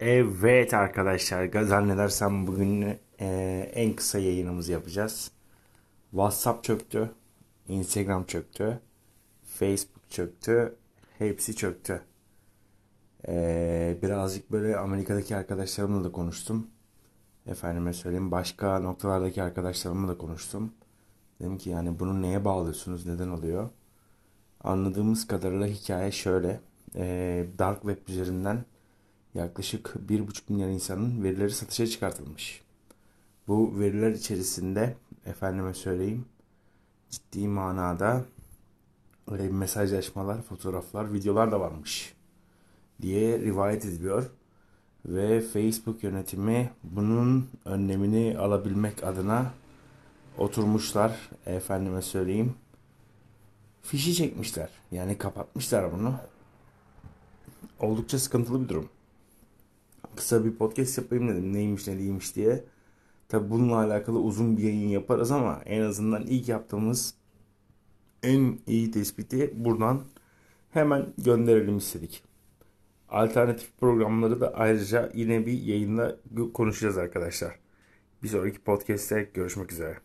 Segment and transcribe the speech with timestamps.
[0.00, 3.26] Evet arkadaşlar zannedersem bugün e,
[3.74, 5.30] en kısa yayınımızı yapacağız.
[6.10, 7.10] WhatsApp çöktü,
[7.68, 8.80] Instagram çöktü,
[9.44, 10.76] Facebook çöktü,
[11.18, 12.02] hepsi çöktü.
[13.28, 16.66] E, birazcık böyle Amerika'daki arkadaşlarımla da konuştum.
[17.46, 20.72] Efendime söyleyeyim başka noktalardaki arkadaşlarımla da konuştum.
[21.40, 23.68] Dedim ki yani bunu neye bağlıyorsunuz, neden oluyor?
[24.64, 26.60] Anladığımız kadarıyla hikaye şöyle.
[26.96, 28.64] E, Dark Web üzerinden
[29.34, 32.62] yaklaşık 1,5 milyar insanın verileri satışa çıkartılmış.
[33.48, 36.24] Bu veriler içerisinde efendime söyleyeyim
[37.10, 38.24] ciddi manada
[39.30, 42.14] öyle mesajlaşmalar, fotoğraflar, videolar da varmış
[43.02, 44.30] diye rivayet ediliyor.
[45.06, 49.52] Ve Facebook yönetimi bunun önlemini alabilmek adına
[50.38, 52.54] oturmuşlar efendime söyleyeyim
[53.82, 54.68] fişi çekmişler.
[54.90, 56.14] Yani kapatmışlar bunu.
[57.80, 58.88] Oldukça sıkıntılı bir durum
[60.20, 61.52] kısa bir podcast yapayım dedim.
[61.52, 62.64] Neymiş ne değilmiş diye.
[63.28, 67.14] Tabi bununla alakalı uzun bir yayın yaparız ama en azından ilk yaptığımız
[68.22, 70.00] en iyi tespiti buradan
[70.70, 72.22] hemen gönderelim istedik.
[73.08, 76.16] Alternatif programları da ayrıca yine bir yayında
[76.54, 77.58] konuşacağız arkadaşlar.
[78.22, 80.00] Bir sonraki podcast'te görüşmek üzere.